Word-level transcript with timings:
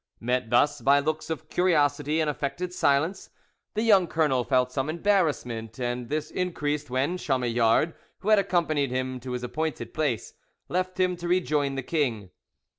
Met 0.19 0.49
thus 0.49 0.81
by 0.81 0.97
looks 0.97 1.29
of 1.29 1.47
curiosity 1.47 2.19
and 2.21 2.27
affected 2.27 2.73
silence, 2.73 3.29
the 3.75 3.83
young 3.83 4.07
colonel 4.07 4.43
felt 4.43 4.71
some 4.71 4.89
embarrassment, 4.89 5.79
and 5.79 6.09
this 6.09 6.31
increased 6.31 6.89
when 6.89 7.17
Chamillard, 7.19 7.93
who 8.21 8.29
had 8.29 8.39
accompanied 8.39 8.89
him 8.89 9.19
to 9.19 9.33
his 9.33 9.43
appointed 9.43 9.93
place, 9.93 10.33
left 10.69 10.99
him 10.99 11.15
to 11.17 11.27
rejoin 11.27 11.75
the 11.75 11.83
king. 11.83 12.31